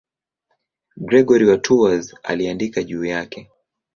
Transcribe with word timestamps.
Gregori 1.01 1.45
wa 1.45 1.57
Tours 1.57 2.15
aliandika 2.23 2.83
juu 2.83 3.05
yake. 3.05 3.49